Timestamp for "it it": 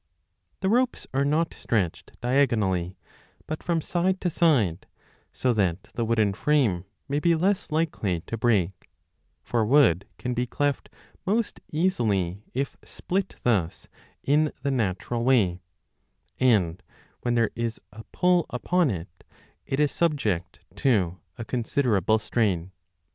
18.89-19.79